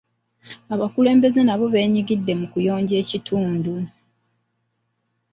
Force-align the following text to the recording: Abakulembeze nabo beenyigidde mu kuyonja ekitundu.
Abakulembeze 0.73 1.39
nabo 1.43 1.65
beenyigidde 1.73 2.33
mu 2.39 2.45
kuyonja 2.53 2.95
ekitundu. 3.01 3.73